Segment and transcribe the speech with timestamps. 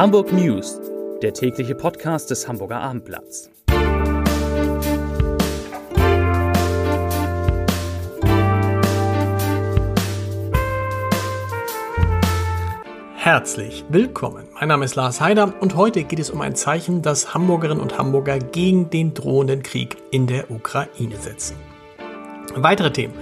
[0.00, 0.80] Hamburg News,
[1.20, 3.50] der tägliche Podcast des Hamburger Abendblatts.
[13.14, 14.46] Herzlich willkommen.
[14.54, 17.98] Mein Name ist Lars Heider und heute geht es um ein Zeichen, das Hamburgerinnen und
[17.98, 21.56] Hamburger gegen den drohenden Krieg in der Ukraine setzen.
[22.54, 23.12] Weitere Themen.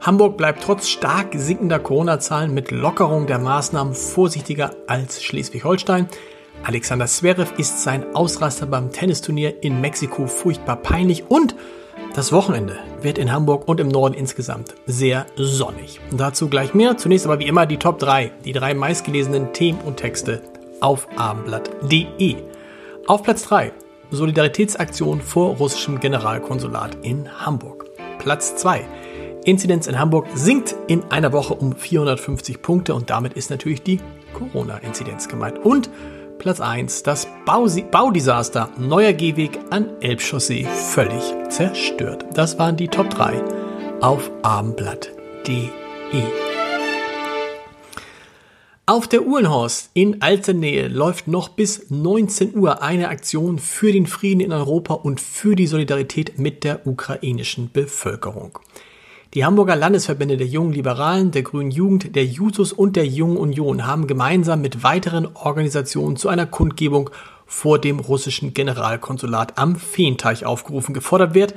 [0.00, 6.08] Hamburg bleibt trotz stark sinkender Corona-Zahlen mit Lockerung der Maßnahmen vorsichtiger als Schleswig-Holstein.
[6.62, 11.54] Alexander Zverev ist sein Ausraster beim Tennisturnier in Mexiko furchtbar peinlich und
[12.14, 16.00] das Wochenende wird in Hamburg und im Norden insgesamt sehr sonnig.
[16.10, 16.96] Dazu gleich mehr.
[16.96, 20.42] Zunächst aber wie immer die Top 3, die drei meistgelesenen Themen und Texte
[20.80, 22.36] auf abendblatt.de.
[23.06, 23.72] Auf Platz 3
[24.10, 27.84] Solidaritätsaktion vor russischem Generalkonsulat in Hamburg.
[28.18, 28.84] Platz 2
[29.48, 33.98] Inzidenz in Hamburg sinkt in einer Woche um 450 Punkte und damit ist natürlich die
[34.34, 35.58] Corona-Inzidenz gemeint.
[35.64, 35.88] Und
[36.38, 42.26] Platz 1, das Bausi Baudesaster neuer Gehweg an Elbchaussee völlig zerstört.
[42.34, 43.42] Das waren die Top 3
[44.02, 45.70] auf abendblatt.de.
[48.84, 54.40] Auf der Uhlenhorst in Alzernähe läuft noch bis 19 Uhr eine Aktion für den Frieden
[54.40, 58.58] in Europa und für die Solidarität mit der ukrainischen Bevölkerung.
[59.34, 63.86] Die Hamburger Landesverbände der Jungen Liberalen, der Grünen Jugend, der Jusos und der Jungen Union
[63.86, 67.10] haben gemeinsam mit weiteren Organisationen zu einer Kundgebung
[67.44, 70.94] vor dem russischen Generalkonsulat am Feenteich aufgerufen.
[70.94, 71.54] Gefordert wird,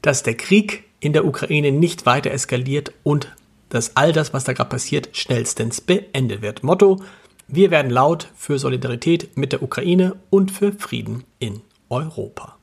[0.00, 3.34] dass der Krieg in der Ukraine nicht weiter eskaliert und
[3.68, 6.62] dass all das, was da gerade passiert, schnellstens beendet wird.
[6.62, 7.02] Motto,
[7.48, 11.60] wir werden laut für Solidarität mit der Ukraine und für Frieden in
[11.90, 12.59] Europa.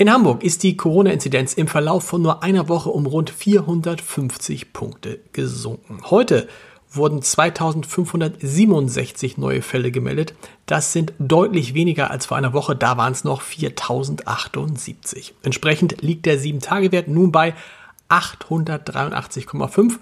[0.00, 5.18] In Hamburg ist die Corona-Inzidenz im Verlauf von nur einer Woche um rund 450 Punkte
[5.32, 6.02] gesunken.
[6.04, 6.46] Heute
[6.88, 10.34] wurden 2567 neue Fälle gemeldet.
[10.66, 15.34] Das sind deutlich weniger als vor einer Woche, da waren es noch 4078.
[15.42, 17.54] Entsprechend liegt der 7-Tage-Wert nun bei
[18.08, 19.96] 883,5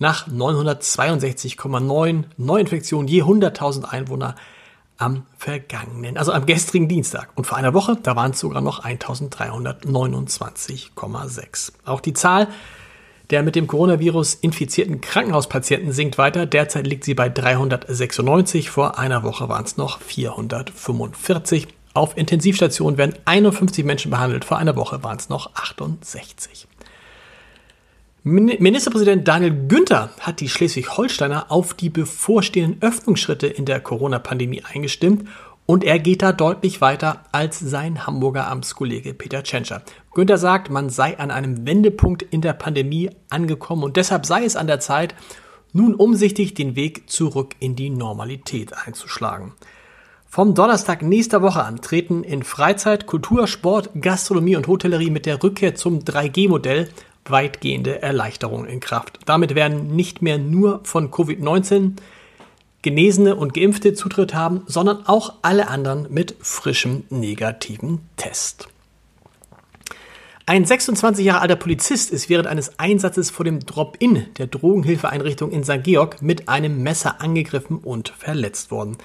[0.00, 4.34] nach 962,9 Neuinfektionen je 100.000 Einwohner
[4.98, 7.30] am vergangenen, also am gestrigen Dienstag.
[7.36, 11.72] Und vor einer Woche, da waren es sogar noch 1329,6.
[11.84, 12.48] Auch die Zahl
[13.30, 16.46] der mit dem Coronavirus infizierten Krankenhauspatienten sinkt weiter.
[16.46, 18.70] Derzeit liegt sie bei 396.
[18.70, 21.68] Vor einer Woche waren es noch 445.
[21.92, 24.44] Auf Intensivstationen werden 51 Menschen behandelt.
[24.44, 26.66] Vor einer Woche waren es noch 68.
[28.30, 35.26] Ministerpräsident Daniel Günther hat die Schleswig-Holsteiner auf die bevorstehenden Öffnungsschritte in der Corona-Pandemie eingestimmt
[35.64, 39.80] und er geht da deutlich weiter als sein Hamburger Amtskollege Peter Tschentscher.
[40.12, 44.56] Günther sagt, man sei an einem Wendepunkt in der Pandemie angekommen und deshalb sei es
[44.56, 45.14] an der Zeit,
[45.72, 49.54] nun umsichtig den Weg zurück in die Normalität einzuschlagen.
[50.30, 55.42] Vom Donnerstag nächster Woche an treten in Freizeit, Kultur, Sport, Gastronomie und Hotellerie mit der
[55.42, 56.90] Rückkehr zum 3G-Modell
[57.30, 59.20] weitgehende Erleichterungen in Kraft.
[59.26, 61.96] Damit werden nicht mehr nur von Covid-19
[62.82, 68.68] Genesene und Geimpfte Zutritt haben, sondern auch alle anderen mit frischem negativen Test.
[70.46, 75.62] Ein 26 Jahre alter Polizist ist während eines Einsatzes vor dem Drop-In der Drogenhilfeeinrichtung in
[75.62, 75.82] St.
[75.82, 78.96] Georg mit einem Messer angegriffen und verletzt worden.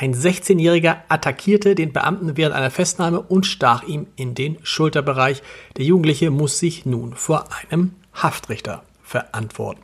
[0.00, 5.42] Ein 16-Jähriger attackierte den Beamten während einer Festnahme und stach ihm in den Schulterbereich.
[5.76, 9.82] Der Jugendliche muss sich nun vor einem Haftrichter verantworten.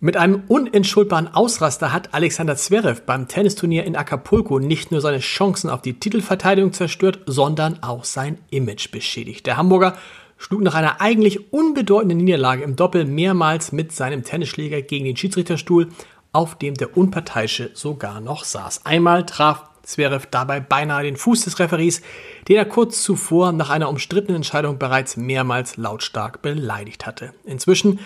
[0.00, 5.70] Mit einem unentschuldbaren Ausraster hat Alexander Zverev beim Tennisturnier in Acapulco nicht nur seine Chancen
[5.70, 9.46] auf die Titelverteidigung zerstört, sondern auch sein Image beschädigt.
[9.46, 9.96] Der Hamburger
[10.38, 15.90] schlug nach einer eigentlich unbedeutenden Niederlage im Doppel mehrmals mit seinem Tennisschläger gegen den Schiedsrichterstuhl
[16.32, 18.86] auf dem der Unparteiische sogar noch saß.
[18.86, 22.02] Einmal traf Zverev dabei beinahe den Fuß des Referees,
[22.48, 27.34] den er kurz zuvor nach einer umstrittenen Entscheidung bereits mehrmals lautstark beleidigt hatte.
[27.44, 27.98] Inzwischen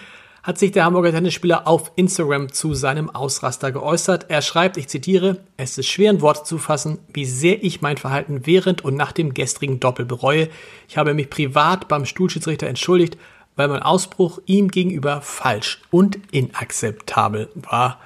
[0.43, 4.27] hat sich der Hamburger Tennisspieler auf Instagram zu seinem Ausraster geäußert.
[4.29, 7.97] Er schreibt, ich zitiere, es ist schwer in Worte zu fassen, wie sehr ich mein
[7.97, 10.49] Verhalten während und nach dem gestrigen Doppel bereue.
[10.89, 13.19] Ich habe mich privat beim Stuhlschiedsrichter entschuldigt,
[13.57, 17.99] weil mein Ausbruch ihm gegenüber falsch und inakzeptabel war.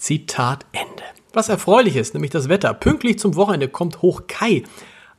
[0.00, 1.02] Zitat Ende.
[1.34, 2.72] Was erfreulich ist, nämlich das Wetter.
[2.72, 4.64] Pünktlich zum Wochenende kommt Hoch Kai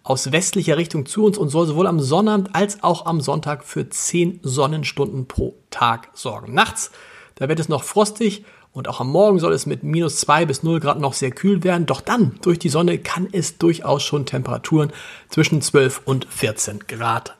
[0.03, 3.87] aus westlicher Richtung zu uns und soll sowohl am Sonnabend als auch am Sonntag für
[3.87, 6.55] 10 Sonnenstunden pro Tag sorgen.
[6.55, 6.91] Nachts,
[7.35, 8.43] da wird es noch frostig
[8.73, 11.63] und auch am Morgen soll es mit minus 2 bis 0 Grad noch sehr kühl
[11.63, 11.85] werden.
[11.85, 14.91] Doch dann, durch die Sonne, kann es durchaus schon Temperaturen
[15.29, 17.35] zwischen 12 und 14 Grad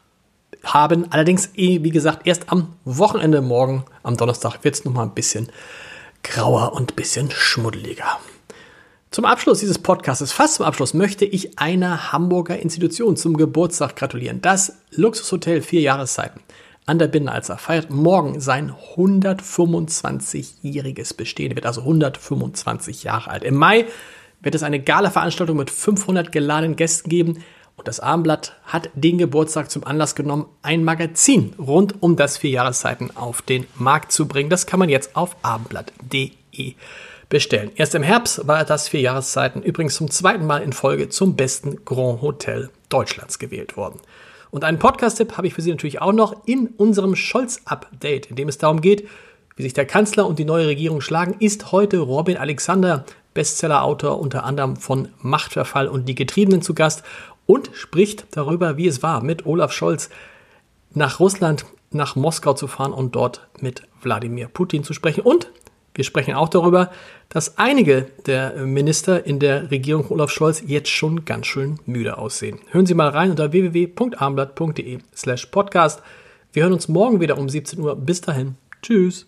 [0.63, 1.11] haben.
[1.11, 5.49] Allerdings, eh, wie gesagt, erst am Wochenende morgen, am Donnerstag, wird es nochmal ein bisschen
[6.23, 8.19] grauer und bisschen schmuddeliger.
[9.11, 14.41] Zum Abschluss dieses Podcasts, fast zum Abschluss, möchte ich einer Hamburger Institution zum Geburtstag gratulieren.
[14.41, 16.39] Das Luxushotel Vier Jahreszeiten
[16.85, 21.51] an der Binnenalzer feiert morgen sein 125-jähriges Bestehen.
[21.51, 23.43] Er wird also 125 Jahre alt.
[23.43, 23.85] Im Mai
[24.41, 27.43] wird es eine Gala-Veranstaltung mit 500 geladenen Gästen geben.
[27.81, 32.51] Und das Abendblatt hat den Geburtstag zum Anlass genommen, ein Magazin rund um das Vier
[32.51, 34.51] Jahreszeiten auf den Markt zu bringen.
[34.51, 36.75] Das kann man jetzt auf abendblatt.de
[37.27, 37.71] bestellen.
[37.73, 41.83] Erst im Herbst war das Vier Jahreszeiten übrigens zum zweiten Mal in Folge zum besten
[41.83, 43.99] Grand Hotel Deutschlands gewählt worden.
[44.51, 48.47] Und einen Podcast-Tipp habe ich für Sie natürlich auch noch in unserem Scholz-Update, in dem
[48.47, 49.07] es darum geht,
[49.55, 54.43] wie sich der Kanzler und die neue Regierung schlagen, ist heute Robin Alexander, Bestseller-Autor unter
[54.43, 57.03] anderem von Machtverfall und die Getriebenen zu Gast
[57.51, 60.09] und spricht darüber, wie es war, mit Olaf Scholz
[60.93, 65.51] nach Russland, nach Moskau zu fahren und dort mit Wladimir Putin zu sprechen und
[65.93, 66.91] wir sprechen auch darüber,
[67.27, 72.59] dass einige der Minister in der Regierung Olaf Scholz jetzt schon ganz schön müde aussehen.
[72.69, 76.01] Hören Sie mal rein unter www.armblatt.de slash podcast.
[76.53, 77.97] Wir hören uns morgen wieder um 17 Uhr.
[77.97, 78.55] Bis dahin.
[78.81, 79.27] Tschüss.